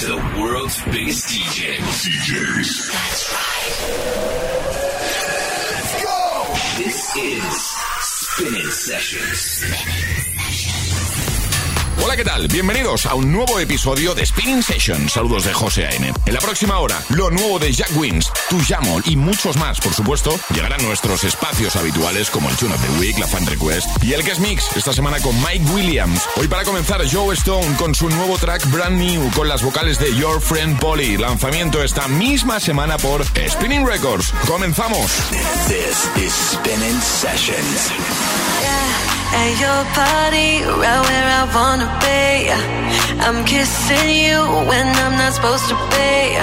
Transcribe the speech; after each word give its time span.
The 0.00 0.14
world's 0.40 0.80
biggest 0.84 1.26
DJs. 1.26 2.06
DJs. 2.06 2.92
That's 2.92 3.32
right. 3.32 3.72
Let's 5.74 5.94
go. 6.04 6.18
This 6.84 7.16
is 7.16 7.76
Spinnin 8.00 8.70
Sessions. 8.70 9.64
Spinnin 9.64 11.27
Hola, 12.08 12.16
¿qué 12.16 12.24
tal? 12.24 12.48
Bienvenidos 12.48 13.04
a 13.04 13.14
un 13.14 13.30
nuevo 13.30 13.60
episodio 13.60 14.14
de 14.14 14.24
Spinning 14.24 14.62
Session. 14.62 15.10
Saludos 15.10 15.44
de 15.44 15.52
José 15.52 15.88
A.N. 15.88 16.10
En 16.24 16.32
la 16.32 16.40
próxima 16.40 16.78
hora, 16.78 17.02
lo 17.10 17.30
nuevo 17.30 17.58
de 17.58 17.70
Jack 17.70 17.94
Wins, 17.96 18.32
Tujamo 18.48 19.02
y 19.04 19.14
muchos 19.14 19.58
más, 19.58 19.78
por 19.78 19.92
supuesto, 19.92 20.34
llegarán 20.54 20.82
nuestros 20.82 21.22
espacios 21.24 21.76
habituales 21.76 22.30
como 22.30 22.48
el 22.48 22.56
Tune 22.56 22.74
of 22.74 22.80
the 22.80 22.98
Week, 22.98 23.18
la 23.18 23.26
Fan 23.26 23.44
Request 23.44 24.02
y 24.02 24.14
el 24.14 24.22
Guest 24.22 24.40
Mix, 24.40 24.74
esta 24.74 24.94
semana 24.94 25.20
con 25.20 25.36
Mike 25.42 25.70
Williams. 25.70 26.22
Hoy 26.36 26.48
para 26.48 26.64
comenzar, 26.64 27.02
Joe 27.12 27.34
Stone 27.34 27.76
con 27.76 27.94
su 27.94 28.08
nuevo 28.08 28.38
track 28.38 28.64
Brand 28.70 28.98
New 28.98 29.30
con 29.32 29.46
las 29.46 29.62
vocales 29.62 29.98
de 29.98 30.16
Your 30.16 30.40
Friend 30.40 30.80
Polly. 30.80 31.18
Lanzamiento 31.18 31.82
esta 31.82 32.08
misma 32.08 32.58
semana 32.58 32.96
por 32.96 33.22
Spinning 33.26 33.86
Records. 33.86 34.32
Comenzamos. 34.46 35.12
This 35.68 36.08
is 36.16 36.32
Spinning 36.52 36.98
Sessions. 37.02 37.92
At 39.32 39.52
your 39.60 39.82
party, 39.92 40.64
right 40.64 41.00
where 41.06 41.28
I 41.40 41.44
wanna 41.54 41.88
be. 42.00 42.48
I'm 43.24 43.44
kissing 43.44 44.08
you 44.24 44.38
when 44.70 44.86
I'm 45.04 45.14
not 45.20 45.32
supposed 45.34 45.66
to 45.68 45.76
be. 45.92 46.38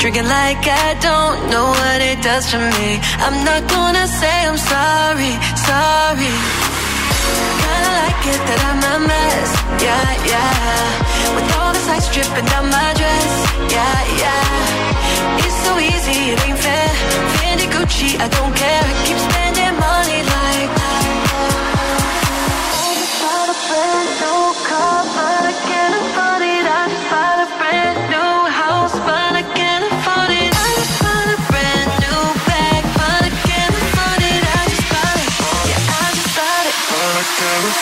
Drinking 0.00 0.28
like 0.28 0.62
I 0.66 0.94
don't 1.00 1.50
know 1.50 1.66
what 1.70 2.00
it 2.00 2.22
does 2.22 2.50
to 2.52 2.58
me. 2.58 2.98
I'm 3.24 3.38
not 3.44 3.62
gonna 3.68 4.06
say 4.06 4.36
I'm 4.48 4.58
sorry, 4.58 5.32
sorry. 5.68 6.34
Kinda 7.62 7.90
like 8.02 8.22
it 8.34 8.40
that 8.48 8.60
I'm 8.70 8.80
a 8.94 8.96
mess, 9.10 9.50
yeah, 9.86 10.10
yeah. 10.32 11.34
With 11.34 11.48
all 11.58 11.72
this 11.76 11.88
ice 11.96 12.08
dripping 12.14 12.46
down 12.46 12.66
my 12.70 12.90
dress, 13.00 13.32
yeah, 13.74 13.98
yeah. 14.22 15.44
It's 15.44 15.58
so 15.66 15.72
easy, 15.78 16.18
it 16.34 16.38
ain't 16.46 16.58
fair. 16.66 16.90
Fendi 17.38 17.66
Gucci, 17.74 18.10
I 18.18 18.26
don't 18.36 18.54
care. 18.54 18.86
Keep 19.06 19.18
spending 19.28 19.74
money 19.78 20.20
like 20.34 20.97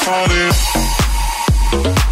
can't 0.07 2.06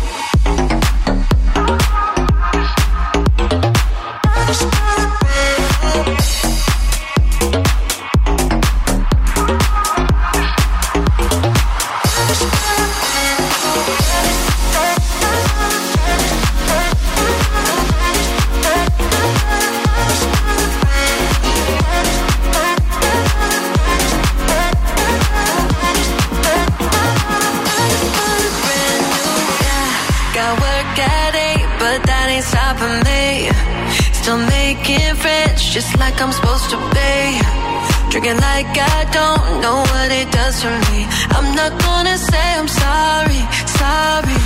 like 38.64 38.78
I 38.78 39.04
don't 39.12 39.60
know 39.60 39.78
what 39.92 40.10
it 40.10 40.30
does 40.30 40.62
for 40.62 40.76
me. 40.90 41.06
I'm 41.36 41.54
not 41.54 41.72
gonna 41.82 42.16
say 42.16 42.46
I'm 42.60 42.68
sorry, 42.68 43.42
sorry. 43.80 44.38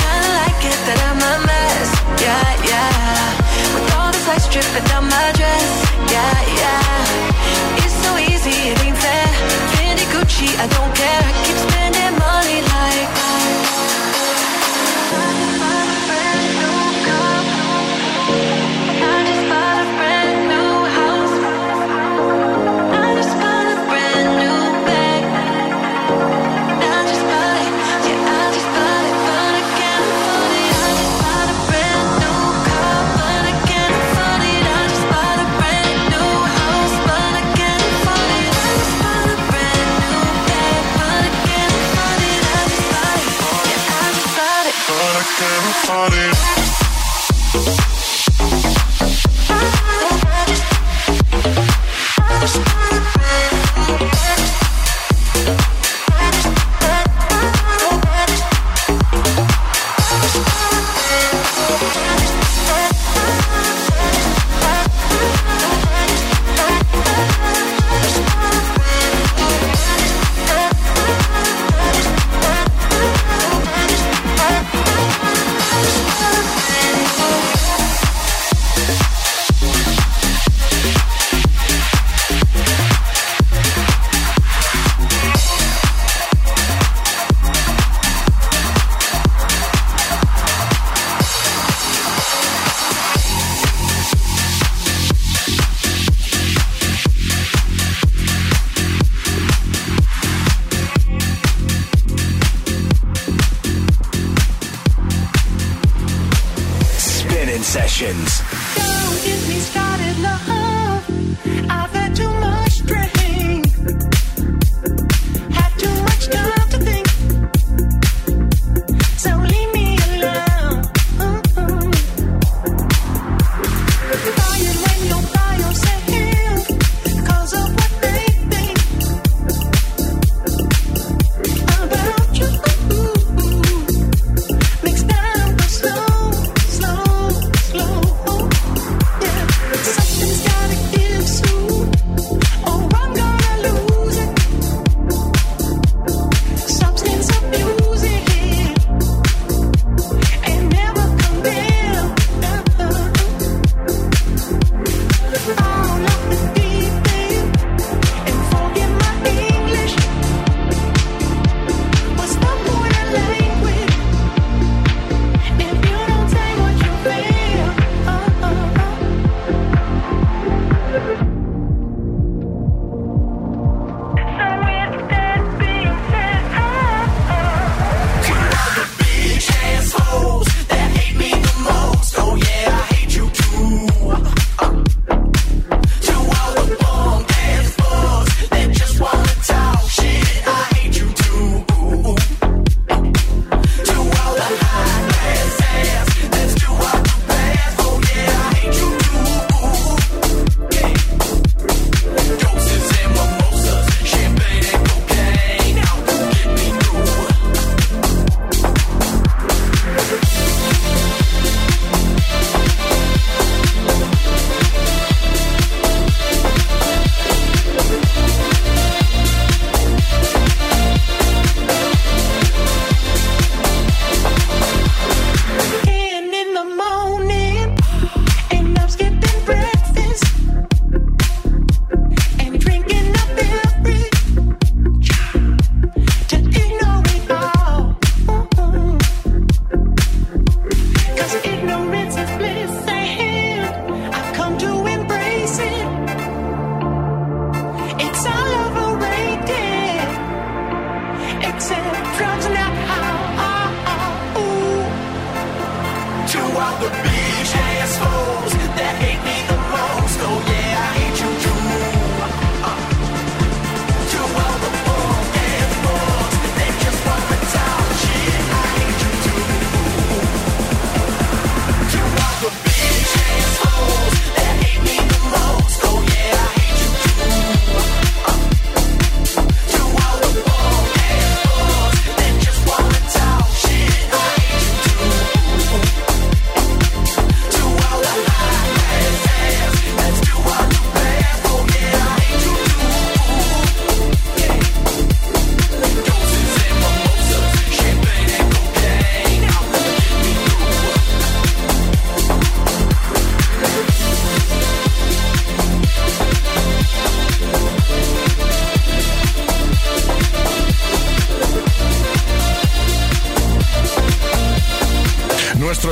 Kinda 0.00 0.30
like 0.40 0.60
it 0.72 0.80
that 0.86 0.98
I'm 1.08 1.20
a 1.32 1.34
mess, 1.48 1.88
yeah, 2.24 2.48
yeah. 2.72 3.74
With 3.74 3.88
all 3.96 4.10
this 4.12 4.26
ice 4.28 4.46
dripping 4.52 4.86
down 4.90 5.04
my 5.08 5.28
dress, 5.38 5.68
yeah, 6.12 6.36
yeah. 6.60 7.84
It's 7.84 7.96
so 8.04 8.10
easy, 8.18 8.56
it 8.70 8.78
ain't 8.84 8.98
fair. 9.04 9.28
Fendi 9.74 10.06
Gucci, 10.12 10.48
I 10.64 10.66
don't 10.76 10.92
care. 10.94 11.24
I 11.24 11.51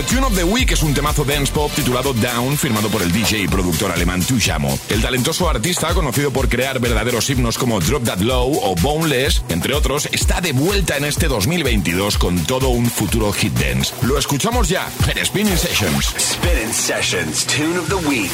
Nuestro 0.00 0.16
Tune 0.16 0.26
of 0.28 0.34
the 0.34 0.44
Week 0.44 0.70
es 0.72 0.82
un 0.82 0.94
temazo 0.94 1.24
dance 1.24 1.52
pop 1.52 1.70
titulado 1.74 2.14
Down, 2.14 2.56
firmado 2.56 2.88
por 2.88 3.02
el 3.02 3.12
DJ 3.12 3.42
y 3.42 3.48
productor 3.48 3.92
alemán 3.92 4.22
Tushamo. 4.22 4.78
El 4.88 5.02
talentoso 5.02 5.46
artista, 5.46 5.92
conocido 5.92 6.30
por 6.30 6.48
crear 6.48 6.80
verdaderos 6.80 7.28
himnos 7.28 7.58
como 7.58 7.80
Drop 7.80 8.04
That 8.04 8.20
Low 8.20 8.60
o 8.62 8.74
Boneless, 8.76 9.42
entre 9.50 9.74
otros, 9.74 10.08
está 10.10 10.40
de 10.40 10.52
vuelta 10.52 10.96
en 10.96 11.04
este 11.04 11.28
2022 11.28 12.16
con 12.16 12.38
todo 12.46 12.70
un 12.70 12.86
futuro 12.86 13.30
hit 13.32 13.52
dance. 13.52 13.92
Lo 14.00 14.16
escuchamos 14.16 14.70
ya 14.70 14.90
en 15.06 15.26
Spinning 15.26 15.58
Sessions. 15.58 16.14
Spinning 16.18 16.72
Sessions 16.72 17.44
Tune 17.44 17.76
of 17.78 17.88
the 17.88 18.08
Week. 18.08 18.32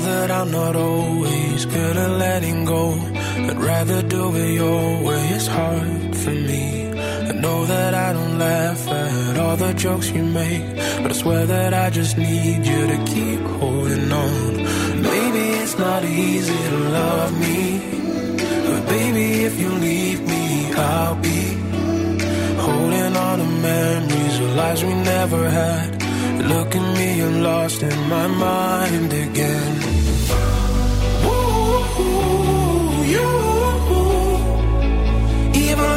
that 0.00 0.30
I'm 0.30 0.50
not 0.50 0.74
always 0.74 1.66
good 1.66 1.96
at 1.96 2.10
letting 2.10 2.64
go. 2.64 3.17
I'd 3.50 3.60
rather 3.60 4.02
do 4.02 4.34
it 4.36 4.52
your 4.54 5.02
way, 5.02 5.28
it's 5.36 5.46
hard 5.46 6.16
for 6.16 6.30
me. 6.30 6.90
I 7.30 7.32
know 7.32 7.64
that 7.66 7.94
I 7.94 8.12
don't 8.12 8.38
laugh 8.38 8.88
at 8.88 9.38
all 9.38 9.56
the 9.56 9.72
jokes 9.74 10.10
you 10.10 10.24
make, 10.24 10.64
but 11.02 11.10
I 11.12 11.14
swear 11.14 11.46
that 11.46 11.72
I 11.74 11.90
just 11.90 12.18
need 12.18 12.66
you 12.66 12.86
to 12.92 12.98
keep 13.04 13.40
holding 13.60 14.10
on. 14.10 14.56
Maybe 15.02 15.42
it's 15.62 15.78
not 15.78 16.04
easy 16.04 16.56
to 16.72 16.78
love 17.00 17.32
me, 17.38 17.80
but 18.66 18.86
baby, 18.88 19.44
if 19.44 19.60
you 19.60 19.68
leave 19.68 20.20
me, 20.26 20.72
I'll 20.74 21.16
be 21.16 21.40
holding 22.66 23.16
on 23.16 23.38
to 23.38 23.44
memories 23.44 24.40
of 24.40 24.56
lives 24.56 24.84
we 24.84 24.94
never 24.94 25.48
had. 25.48 25.88
Look 26.52 26.74
at 26.74 26.98
me, 26.98 27.22
I'm 27.22 27.42
lost 27.42 27.82
in 27.82 28.08
my 28.08 28.26
mind 28.26 29.12
again. 29.12 29.97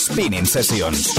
Spinning 0.00 0.46
Sessions. 0.46 1.14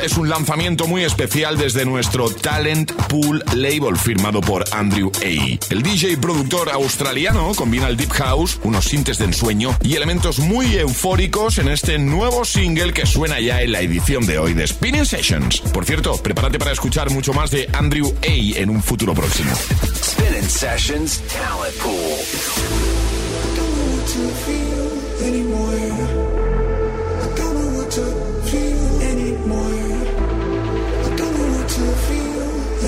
Es 0.00 0.16
un 0.16 0.28
lanzamiento 0.28 0.88
muy 0.88 1.04
especial 1.04 1.56
desde 1.56 1.84
nuestro 1.84 2.30
Talent 2.30 2.90
Pool 3.08 3.44
Label 3.54 3.96
firmado 3.96 4.40
por 4.40 4.64
Andrew 4.72 5.12
A. 5.22 5.28
El 5.70 5.82
DJ 5.82 6.16
productor 6.16 6.68
australiano 6.70 7.52
combina 7.54 7.86
el 7.86 7.96
Deep 7.96 8.10
House, 8.10 8.58
unos 8.64 8.86
sintes 8.86 9.18
de 9.18 9.26
ensueño 9.26 9.76
y 9.84 9.94
elementos 9.94 10.40
muy 10.40 10.76
eufóricos 10.76 11.58
en 11.58 11.68
este 11.68 11.96
nuevo 11.98 12.44
single 12.44 12.92
que 12.92 13.06
suena 13.06 13.38
ya 13.38 13.62
en 13.62 13.70
la 13.70 13.80
edición 13.80 14.26
de 14.26 14.40
hoy 14.40 14.52
de 14.52 14.66
Spinning 14.66 15.06
Sessions. 15.06 15.60
Por 15.60 15.84
cierto, 15.84 16.20
prepárate 16.20 16.58
para 16.58 16.72
escuchar 16.72 17.10
mucho 17.10 17.32
más 17.32 17.52
de 17.52 17.68
Andrew 17.72 18.12
A 18.22 18.58
en 18.58 18.70
un 18.70 18.82
futuro 18.82 19.14
próximo. 19.14 19.52
Spinning 19.54 20.50
Sessions 20.50 21.22
Talent 21.28 21.76
Pool. 21.76 22.18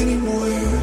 anymore. 0.01 0.80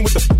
fucking 0.00 0.14
with 0.14 0.28
the 0.28 0.39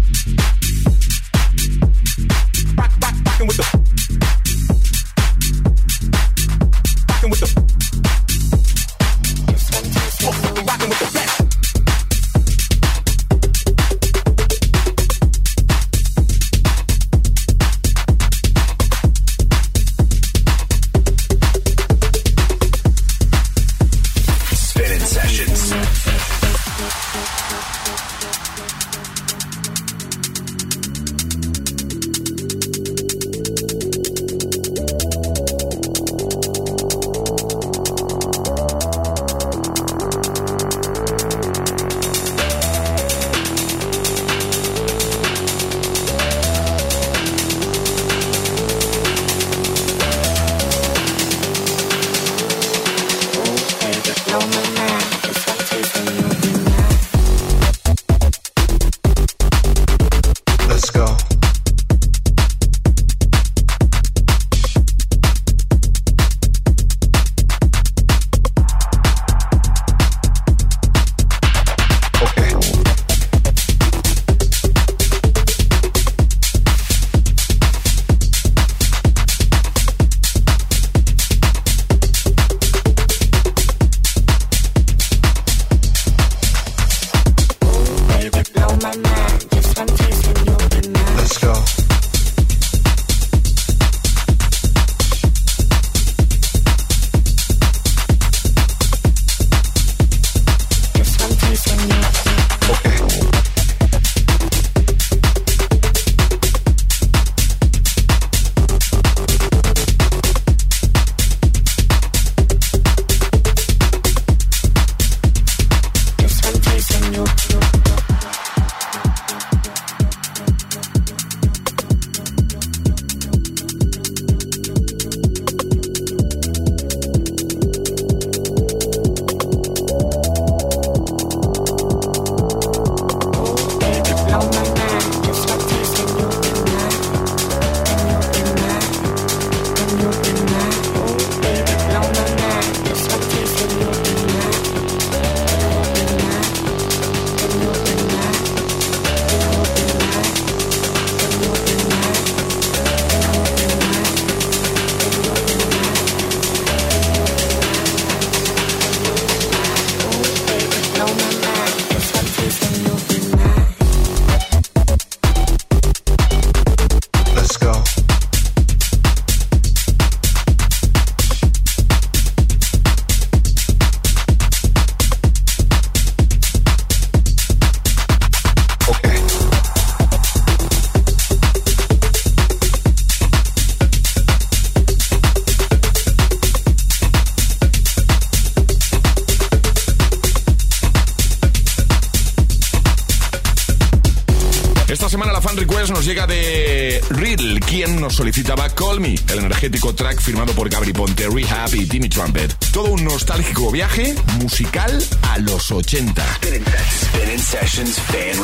firmado 200.21 200.53
por 200.53 200.69
Gabri 200.69 200.93
Ponte, 200.93 201.29
Rehab 201.29 201.75
y 201.75 201.87
Timmy 201.87 202.09
Trumpet. 202.09 202.55
Todo 202.73 202.93
un 202.93 203.05
nostálgico 203.05 203.71
viaje 203.71 204.15
musical 204.41 205.03
a 205.23 205.39
los 205.39 205.71
80. 205.71 206.23
Spinning 206.43 207.39
Sessions 207.39 207.99
fan 207.99 208.41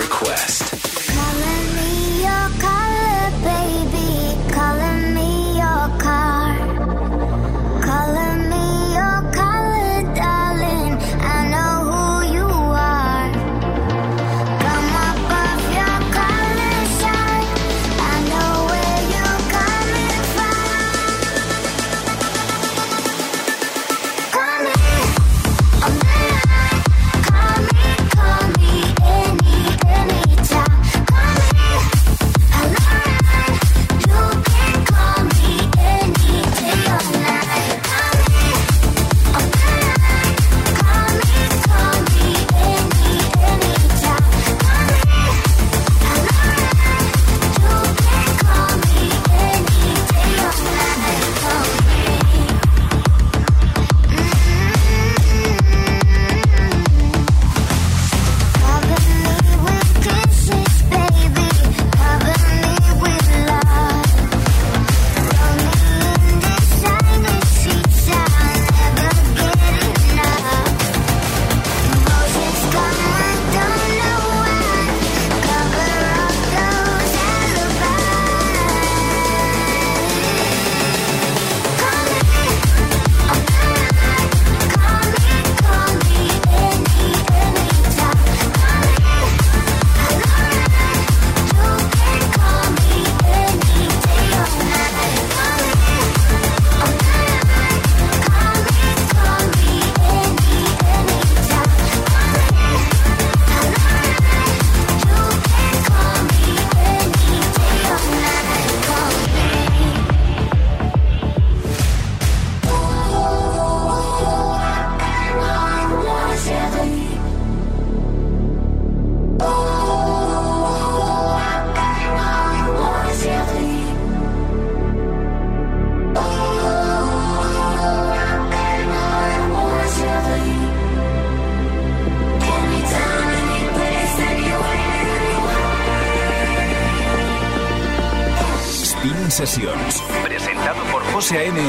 Presentado 140.25 140.83
por 140.91 141.03
José 141.13 141.37
A.M. 141.37 141.61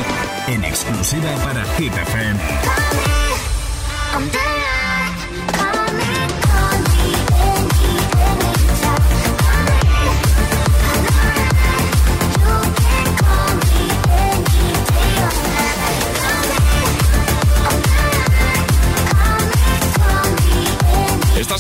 En 0.48 0.64
exclusiva 0.64 1.28
para 1.44 1.66
Hit 1.76 1.92
FM. 1.92 2.40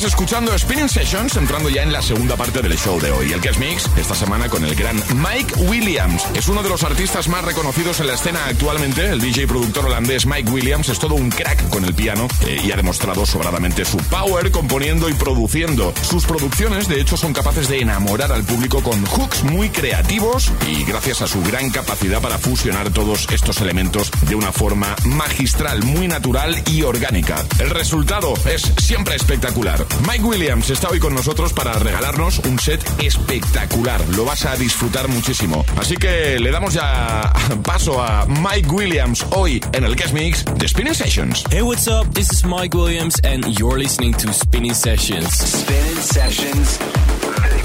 Escuchando 0.07 0.57
Spinning 0.57 0.87
Sessions, 0.87 1.35
entrando 1.35 1.69
ya 1.69 1.83
en 1.83 1.91
la 1.91 2.01
segunda 2.01 2.37
parte 2.37 2.61
del 2.61 2.77
show 2.77 2.99
de 2.99 3.11
hoy. 3.11 3.33
El 3.33 3.41
Guest 3.41 3.59
Mix, 3.59 3.89
esta 3.97 4.15
semana 4.15 4.47
con 4.47 4.63
el 4.63 4.73
gran 4.73 4.95
Mike 5.15 5.55
Williams. 5.67 6.23
Es 6.33 6.47
uno 6.47 6.63
de 6.63 6.69
los 6.69 6.83
artistas 6.83 7.27
más 7.27 7.43
reconocidos 7.43 7.99
en 7.99 8.07
la 8.07 8.13
escena 8.13 8.45
actualmente. 8.45 9.09
El 9.09 9.19
DJ 9.19 9.47
productor 9.47 9.85
holandés 9.85 10.25
Mike 10.25 10.49
Williams 10.49 10.89
es 10.89 10.99
todo 10.99 11.15
un 11.15 11.29
crack 11.29 11.69
con 11.69 11.83
el 11.83 11.93
piano 11.93 12.27
eh, 12.45 12.61
y 12.63 12.71
ha 12.71 12.77
demostrado 12.77 13.25
sobradamente 13.25 13.83
su 13.83 13.97
power 13.97 14.49
componiendo 14.51 15.09
y 15.09 15.13
produciendo. 15.13 15.93
Sus 16.01 16.25
producciones, 16.25 16.87
de 16.87 17.01
hecho, 17.01 17.17
son 17.17 17.33
capaces 17.33 17.67
de 17.67 17.81
enamorar 17.81 18.31
al 18.31 18.43
público 18.43 18.81
con 18.81 19.05
hooks 19.05 19.43
muy 19.43 19.69
creativos 19.69 20.51
y 20.67 20.85
gracias 20.85 21.21
a 21.21 21.27
su 21.27 21.41
gran 21.43 21.69
capacidad 21.69 22.21
para 22.21 22.37
fusionar 22.37 22.91
todos 22.91 23.27
estos 23.31 23.59
elementos 23.61 24.11
de 24.21 24.35
una 24.35 24.51
forma 24.51 24.95
magistral, 25.05 25.83
muy 25.83 26.07
natural 26.07 26.63
y 26.71 26.83
orgánica. 26.83 27.43
El 27.59 27.71
resultado 27.71 28.33
es 28.45 28.71
siempre 28.77 29.15
espectacular. 29.15 29.85
Mike 30.05 30.23
Williams 30.23 30.69
está 30.69 30.89
hoy 30.89 30.99
con 30.99 31.13
nosotros 31.13 31.53
para 31.53 31.73
regalarnos 31.73 32.39
un 32.39 32.59
set 32.59 32.81
espectacular. 33.01 34.01
Lo 34.09 34.25
vas 34.25 34.45
a 34.45 34.55
disfrutar 34.55 35.07
muchísimo. 35.07 35.65
Así 35.77 35.95
que 35.95 36.39
le 36.39 36.51
damos 36.51 36.73
ya 36.73 37.33
paso 37.63 38.01
a 38.01 38.25
Mike 38.25 38.69
Williams 38.69 39.25
hoy 39.31 39.63
en 39.73 39.83
el 39.83 39.95
Guest 39.95 40.13
Mix 40.13 40.45
de 40.57 40.67
Spinning 40.67 40.95
Sessions. 40.95 41.43
Hey, 41.49 41.61
what's 41.61 41.87
up? 41.87 42.07
This 42.13 42.31
is 42.31 42.43
Mike 42.43 42.75
Williams, 42.75 43.19
and 43.23 43.45
you're 43.57 43.77
listening 43.77 44.13
to 44.13 44.31
Spinning 44.33 44.73
Sessions. 44.73 45.29
Spinning 45.31 46.01
Sessions, 46.01 46.77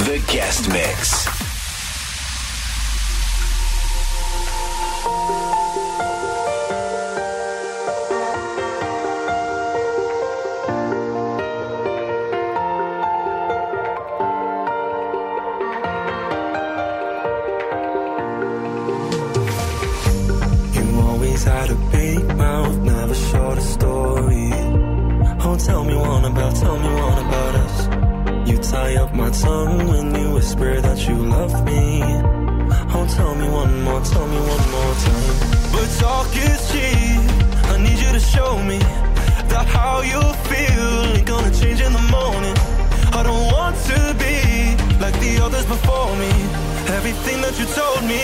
the 0.06 0.20
guest 0.32 0.68
mix. 0.68 1.41
Up 29.02 29.14
my 29.14 29.30
tongue 29.30 29.88
when 29.88 30.14
you 30.14 30.34
whisper 30.34 30.80
that 30.80 30.98
you 31.08 31.16
love 31.16 31.54
me. 31.64 32.02
Oh, 32.94 33.06
tell 33.16 33.34
me 33.34 33.48
one 33.48 33.82
more, 33.82 34.00
tell 34.12 34.26
me 34.34 34.40
one 34.54 34.66
more 34.76 34.94
time. 35.06 35.34
But 35.74 35.88
talk 36.02 36.30
is 36.48 36.60
cheap. 36.70 37.22
I 37.72 37.76
need 37.82 37.98
you 38.04 38.12
to 38.18 38.20
show 38.34 38.52
me 38.70 38.78
that 39.52 39.66
how 39.76 40.02
you 40.12 40.22
feel 40.50 40.92
ain't 41.16 41.26
gonna 41.26 41.52
change 41.60 41.80
in 41.80 41.92
the 41.92 42.06
morning. 42.16 42.56
I 43.18 43.20
don't 43.28 43.46
want 43.56 43.76
to 43.90 43.98
be 44.24 44.38
like 45.04 45.16
the 45.24 45.32
others 45.46 45.66
before 45.66 46.12
me. 46.22 46.32
Everything 46.98 47.38
that 47.44 47.54
you 47.58 47.66
told 47.80 48.02
me. 48.12 48.22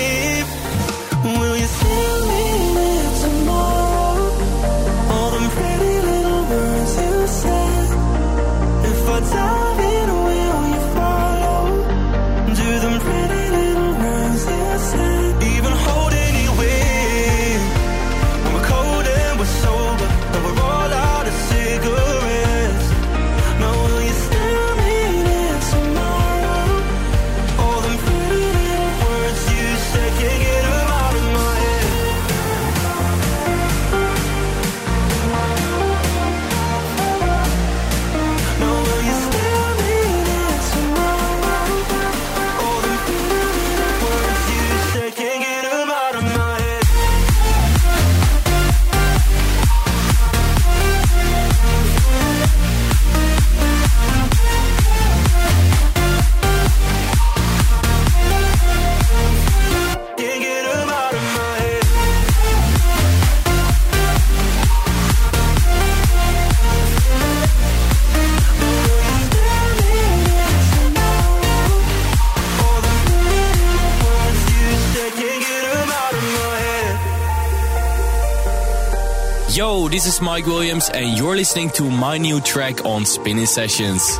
Will 1.38 1.56
you 1.56 1.68
still 1.78 2.20
mean 2.30 3.07
is 80.18 80.22
Mike 80.22 80.46
Williams, 80.46 80.90
and 80.90 81.16
you're 81.16 81.36
listening 81.36 81.70
to 81.70 81.90
my 81.90 82.18
new 82.18 82.40
track 82.40 82.84
on 82.84 83.04
Spinnin 83.04 83.46
Sessions. 83.46 84.18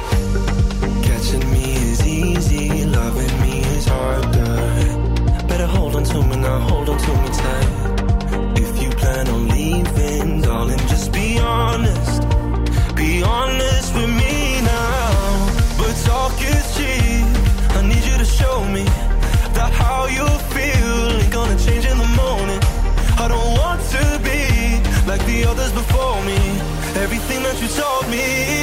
me. 28.10 28.57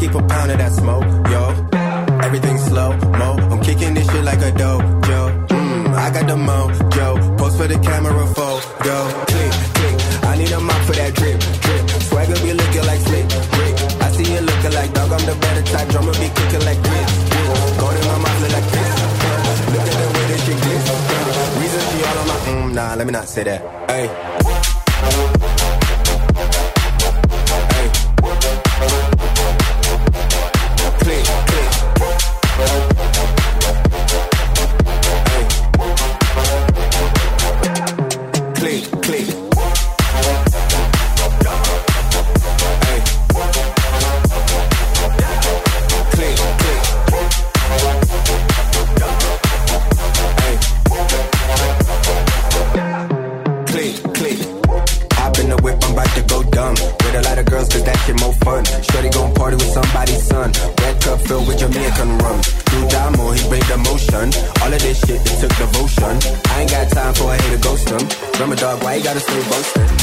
keep 0.00 0.14
a 0.14 0.22
pound 0.22 0.50
of 0.50 0.58
that 0.58 0.72
smoke, 0.72 1.04
yo. 1.32 1.42
Everything 2.24 2.56
slow, 2.58 2.90
mo. 3.20 3.28
I'm 3.52 3.60
kicking 3.62 3.92
this 3.94 4.06
shit 4.10 4.24
like 4.24 4.40
a 4.40 4.50
dojo. 4.60 5.20
Mmm, 5.48 5.94
I 5.94 6.10
got 6.10 6.26
the 6.26 6.36
mojo. 6.48 7.38
Post 7.38 7.58
for 7.58 7.68
the 7.68 7.78
camera, 7.78 8.26
fo. 8.34 8.48
Click, 9.30 9.52
click. 9.76 9.96
I 10.24 10.32
need 10.38 10.52
a 10.52 10.60
mop 10.60 10.80
for 10.88 10.96
that 11.00 11.12
drip, 11.14 11.38
drip. 11.64 11.84
Swagger 12.08 12.38
be 12.44 12.52
looking 12.60 12.86
like 12.90 13.00
slick, 13.08 13.26
brick. 13.54 13.74
I 14.04 14.08
see 14.16 14.26
you 14.32 14.40
looking 14.40 14.74
like 14.78 14.90
dog. 14.96 15.12
I'm 15.12 15.24
the 15.28 15.36
better 15.44 15.64
type. 15.72 15.88
Drummer 15.92 16.14
be 16.22 16.28
kicking 16.38 16.64
like 16.68 16.80
grits, 16.86 17.14
grits. 17.32 17.60
Go 17.80 17.86
in 17.98 18.04
my 18.10 18.18
mouth 18.24 18.40
look 18.40 18.52
like 18.56 18.68
this. 18.72 18.88
Look 19.72 19.86
at 19.90 19.96
the 20.00 20.08
way 20.14 20.24
this 20.32 20.40
shit 20.46 20.58
glitz. 20.64 20.86
Reason 21.60 21.82
she 21.90 21.98
all 22.08 22.18
on 22.20 22.26
my 22.30 22.36
mm, 22.48 22.74
nah, 22.74 22.94
let 22.94 23.06
me 23.06 23.12
not 23.12 23.28
say 23.28 23.44
that. 23.44 23.60
Hey. 23.90 25.59
dog, 68.70 68.84
why 68.84 68.94
you 68.94 69.02
gotta 69.04 69.20
stay 69.20 69.42
boasting? 69.48 69.99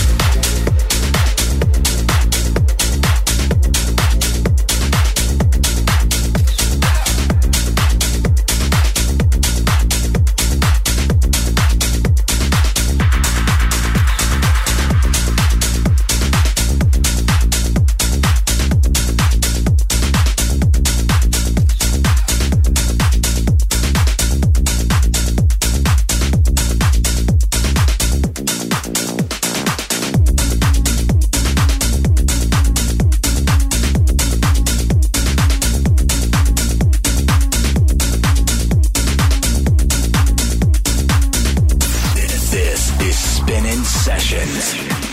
Sessions. 43.87 45.06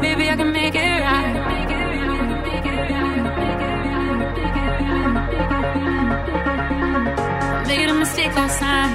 Maybe 0.00 0.28
I 0.28 0.36
can 0.36 0.52
make 0.52 0.74
it 0.74 1.00
right. 1.00 1.34
Made 7.66 7.88
a 7.88 7.94
mistake 7.94 8.34
last 8.34 8.58
time. 8.60 8.92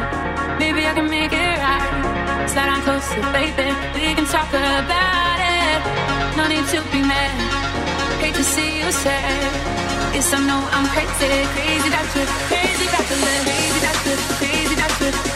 Maybe 0.59 0.86
I 0.86 0.93
can 0.93 1.09
make 1.09 1.34
it 1.34 1.57
right. 1.66 2.47
Slide 2.47 2.70
on 2.70 2.82
closer, 2.82 3.22
baby. 3.34 3.68
We 3.95 4.14
can 4.14 4.26
talk 4.26 4.49
about 4.49 5.39
it. 5.39 6.38
No 6.38 6.47
need 6.47 6.68
to 6.68 6.82
be 6.91 7.01
mad. 7.01 8.22
Hate 8.22 8.36
to 8.36 8.43
see 8.43 8.80
you 8.80 8.91
sad. 8.91 9.80
Yes, 10.14 10.34
I 10.34 10.39
know 10.45 10.68
I'm 10.72 10.86
crazy, 10.88 11.47
crazy 11.55 11.89
doctor, 11.89 12.26
crazy 12.51 12.86
doctor, 12.91 13.16
crazy 13.47 13.80
doctor, 13.80 14.16
crazy 14.39 14.76
doctor. 14.76 15.32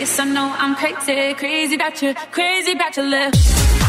Yes, 0.00 0.18
I 0.18 0.24
know 0.24 0.54
I'm 0.58 0.74
crazy, 0.74 1.34
crazy 1.34 1.76
doctor, 1.76 2.14
crazy 2.30 2.74
bachelor. 2.74 3.83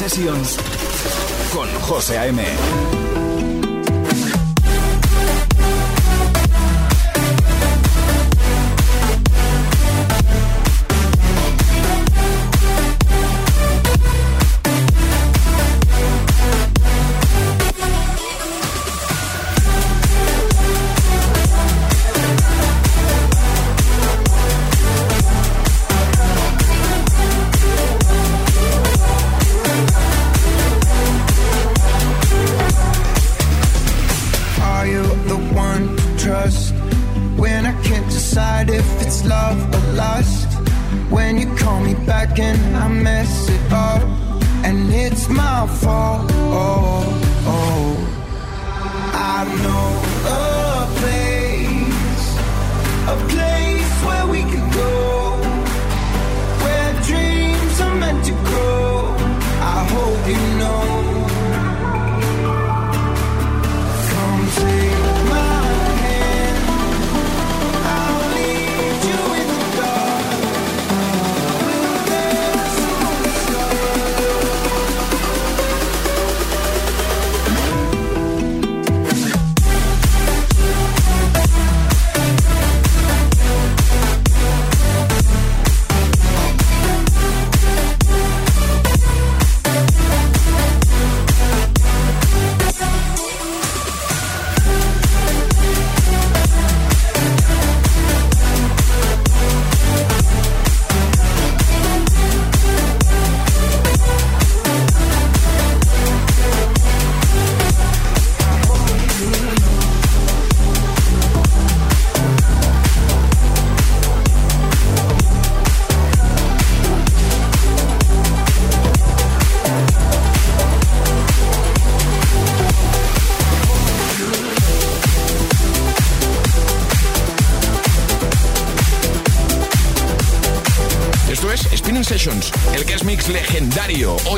Sessions 0.00 0.56
con 1.52 1.68
José 1.82 2.16
A.M. 2.16 3.09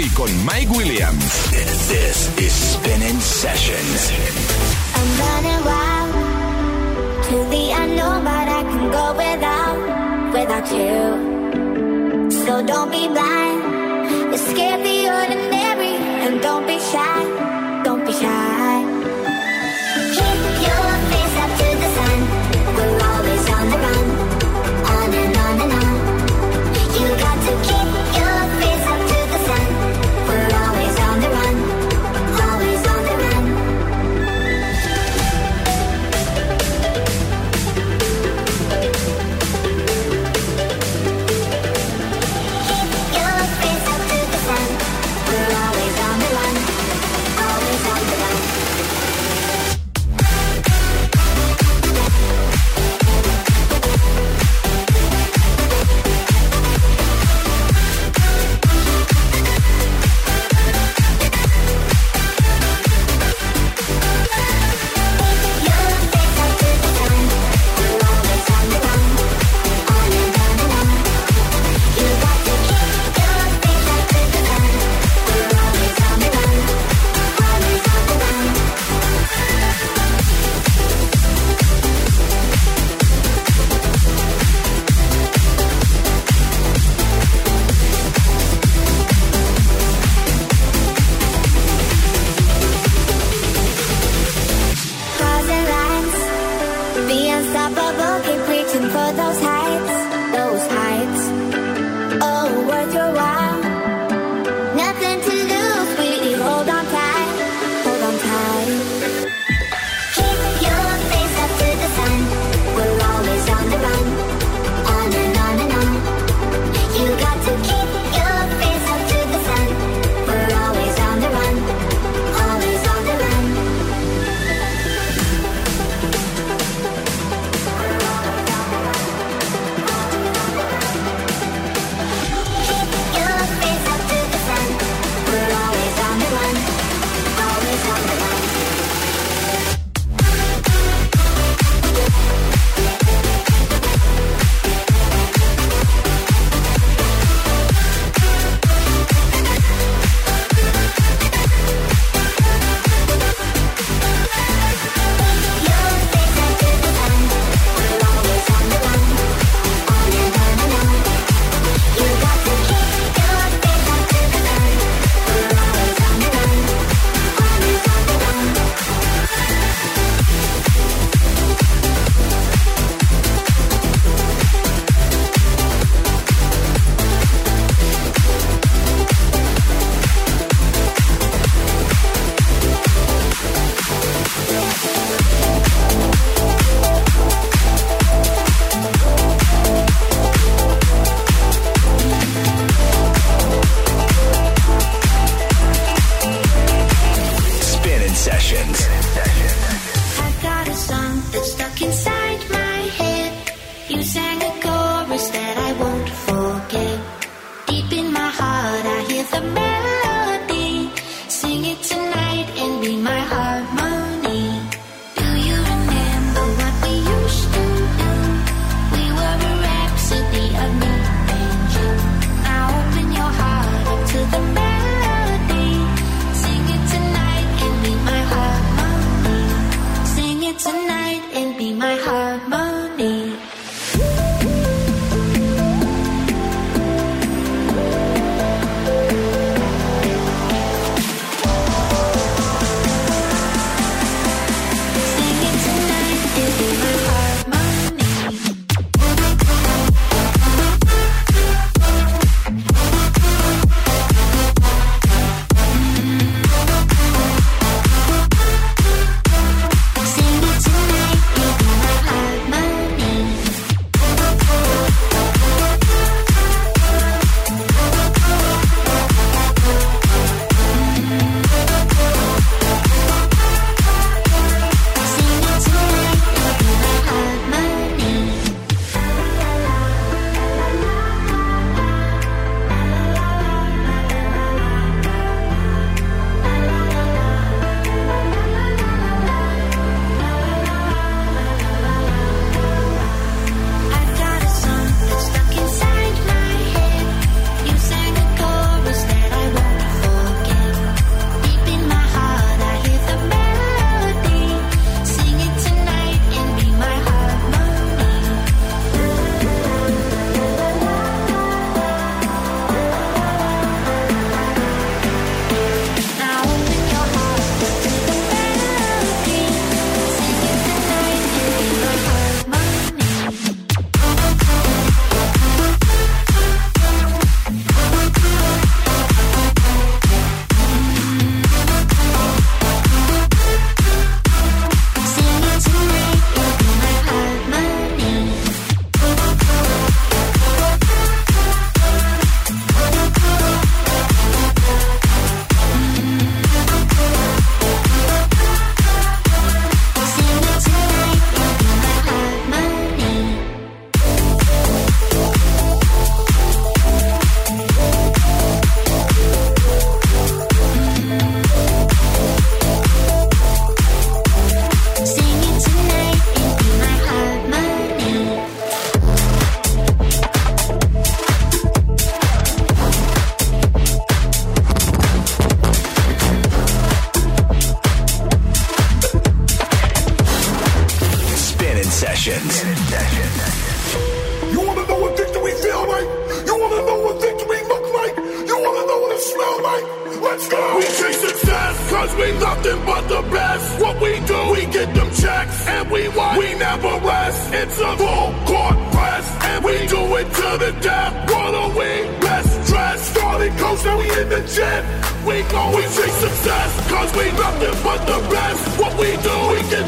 y 0.03 0.09
con 0.11 0.31
Mike 0.45 0.71
Williams. 0.71 1.51
This 1.89 2.29
is 2.39 2.53
Spinning 2.53 3.21
Sessions. 3.21 4.42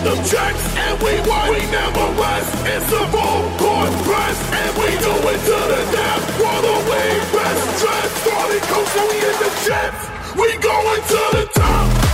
The 0.04 0.16
tracks 0.28 0.76
and 0.76 1.00
we 1.00 1.16
won. 1.26 1.48
We 1.48 1.64
never 1.72 2.04
rest. 2.20 2.52
It's 2.66 2.92
a 2.92 3.04
full 3.08 3.44
court 3.56 3.90
press 4.04 4.36
and 4.52 4.76
we 4.76 4.88
do 5.00 5.14
it 5.32 5.40
to 5.48 5.58
the 5.72 5.82
death. 5.96 6.42
While 6.42 6.60
the 6.60 6.90
way 6.90 7.08
best 7.32 7.80
dressed, 7.80 8.16
started 8.20 8.62
coast 8.68 8.96
and 8.98 9.08
we 9.08 9.16
in 9.16 9.36
the 9.40 9.50
jets. 9.64 10.02
We 10.36 10.48
going 10.60 11.02
to 11.08 11.22
the 11.32 11.50
top. 11.54 12.13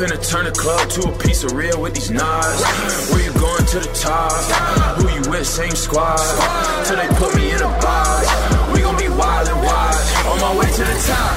finna 0.00 0.16
turn 0.30 0.46
the 0.46 0.50
club 0.52 0.88
to 0.88 1.00
a 1.12 1.12
piece 1.18 1.44
of 1.44 1.52
real 1.52 1.78
with 1.78 1.92
these 1.92 2.10
knives. 2.10 2.64
Where 3.12 3.20
you 3.20 3.32
going 3.36 3.66
to 3.68 3.78
the 3.84 3.92
top? 3.92 4.32
Who 4.96 5.04
you 5.12 5.20
with? 5.28 5.46
Same 5.46 5.76
squad. 5.76 6.16
Till 6.86 6.96
they 6.96 7.08
put 7.20 7.36
me 7.36 7.52
in 7.52 7.60
a 7.60 7.68
box. 7.84 8.24
We 8.72 8.80
gon' 8.80 8.96
be 8.96 9.12
wild 9.12 9.48
and 9.52 9.60
wild. 9.60 10.00
On 10.32 10.40
my 10.40 10.52
way 10.56 10.72
to 10.72 10.84
the 10.88 10.98
top. 11.04 11.36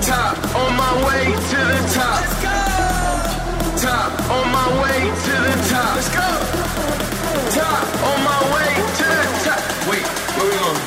Top. 0.00 0.34
On 0.56 0.72
my 0.72 0.92
way 1.04 1.24
to 1.36 1.60
the 1.68 1.80
top. 1.92 2.22
Top. 3.76 4.08
On 4.32 4.46
my 4.48 4.68
way 4.80 5.00
to 5.04 5.34
the 5.36 5.56
top. 5.68 5.92
Let's 5.92 6.08
go. 6.16 6.28
Top. 7.52 7.84
On 8.08 8.18
my 8.24 8.40
way 8.56 8.72
to 8.72 9.06
the 9.20 9.26
top. 9.44 9.60
Wait, 9.84 10.04
where 10.40 10.48
we 10.48 10.56
going? 10.64 10.80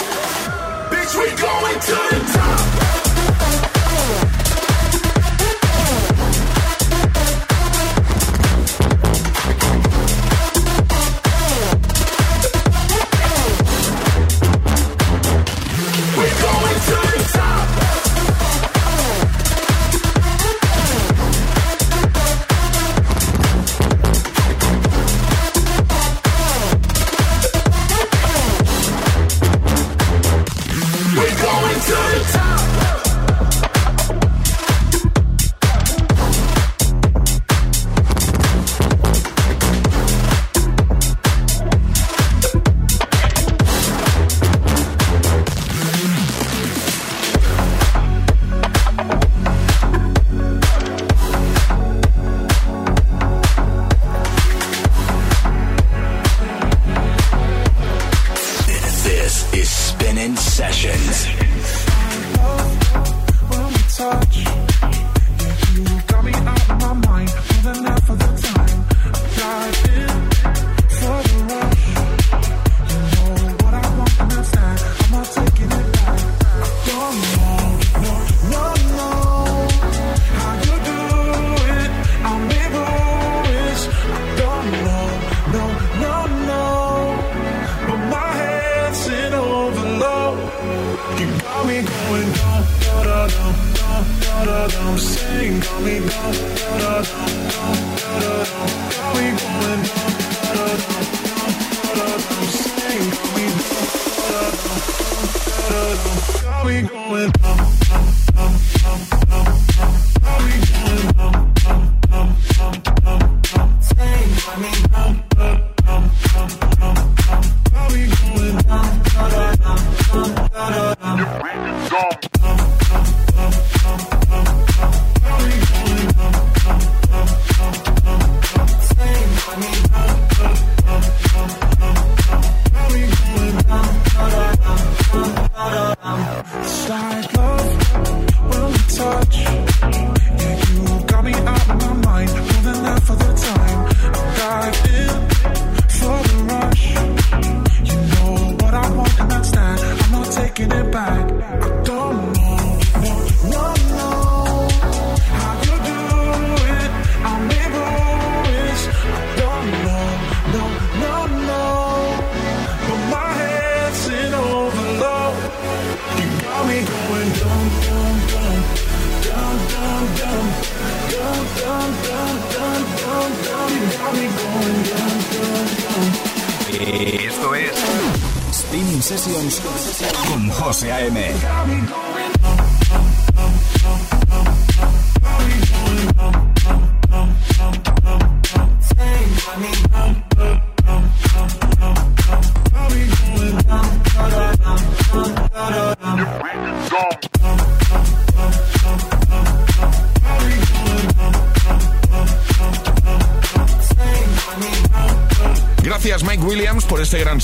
Bitch, 0.89 1.13
we 1.21 1.29
going 1.37 1.77
to 1.85 1.97
the 2.17 2.24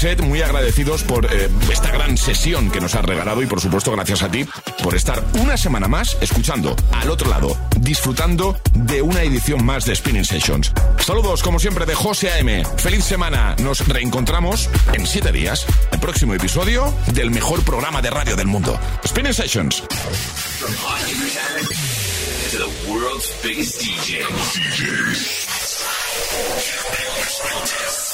muy 0.01 0.41
agradecidos 0.41 1.03
por 1.03 1.27
eh, 1.31 1.47
esta 1.71 1.91
gran 1.91 2.17
sesión 2.17 2.71
que 2.71 2.81
nos 2.81 2.95
has 2.95 3.05
regalado 3.05 3.43
y 3.43 3.45
por 3.45 3.61
supuesto 3.61 3.91
gracias 3.91 4.23
a 4.23 4.31
ti 4.31 4.47
por 4.81 4.95
estar 4.95 5.23
una 5.33 5.57
semana 5.57 5.87
más 5.87 6.17
escuchando 6.21 6.75
al 6.91 7.11
otro 7.11 7.29
lado, 7.29 7.55
disfrutando 7.77 8.59
de 8.73 9.03
una 9.03 9.21
edición 9.21 9.63
más 9.63 9.85
de 9.85 9.95
Spinning 9.95 10.25
Sessions. 10.25 10.73
Saludos 10.97 11.43
como 11.43 11.59
siempre 11.59 11.85
de 11.85 11.93
José 11.93 12.31
AM. 12.31 12.65
Feliz 12.77 13.03
semana. 13.03 13.55
Nos 13.59 13.87
reencontramos 13.87 14.71
en 14.91 15.05
siete 15.05 15.31
días. 15.31 15.67
El 15.91 15.99
próximo 15.99 16.33
episodio 16.33 16.91
del 17.13 17.29
mejor 17.29 17.63
programa 17.63 18.01
de 18.01 18.09
radio 18.09 18.35
del 18.35 18.47
mundo. 18.47 18.79
Spinning 19.05 19.35
Sessions. 19.35 19.83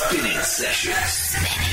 Spinning 0.09 0.43
Sessions. 0.43 1.66